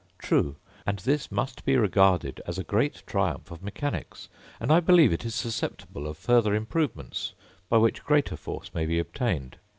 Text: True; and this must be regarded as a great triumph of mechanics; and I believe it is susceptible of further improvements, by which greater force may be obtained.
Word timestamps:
True; 0.17 0.55
and 0.83 0.97
this 0.97 1.31
must 1.31 1.63
be 1.63 1.77
regarded 1.77 2.41
as 2.47 2.57
a 2.57 2.63
great 2.63 3.03
triumph 3.05 3.51
of 3.51 3.61
mechanics; 3.61 4.29
and 4.59 4.71
I 4.71 4.79
believe 4.79 5.13
it 5.13 5.25
is 5.25 5.35
susceptible 5.35 6.07
of 6.07 6.17
further 6.17 6.55
improvements, 6.55 7.33
by 7.69 7.77
which 7.77 8.03
greater 8.03 8.35
force 8.35 8.73
may 8.73 8.87
be 8.87 8.97
obtained. 8.97 9.57